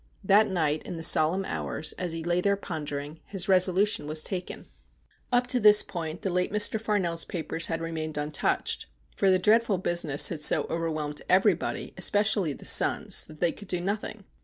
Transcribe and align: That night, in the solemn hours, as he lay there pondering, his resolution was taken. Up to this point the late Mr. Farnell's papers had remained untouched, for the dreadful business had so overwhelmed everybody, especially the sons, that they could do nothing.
That 0.23 0.47
night, 0.49 0.81
in 0.81 0.97
the 0.97 1.03
solemn 1.03 1.45
hours, 1.45 1.93
as 1.93 2.11
he 2.11 2.23
lay 2.23 2.41
there 2.41 2.55
pondering, 2.55 3.19
his 3.27 3.47
resolution 3.47 4.07
was 4.07 4.23
taken. 4.23 4.65
Up 5.31 5.45
to 5.45 5.59
this 5.59 5.83
point 5.83 6.23
the 6.23 6.31
late 6.31 6.51
Mr. 6.51 6.81
Farnell's 6.81 7.23
papers 7.23 7.67
had 7.67 7.81
remained 7.81 8.17
untouched, 8.17 8.87
for 9.15 9.29
the 9.29 9.37
dreadful 9.37 9.77
business 9.77 10.29
had 10.29 10.41
so 10.41 10.65
overwhelmed 10.71 11.21
everybody, 11.29 11.93
especially 11.97 12.51
the 12.53 12.65
sons, 12.65 13.25
that 13.25 13.41
they 13.41 13.51
could 13.51 13.67
do 13.67 13.79
nothing. 13.79 14.23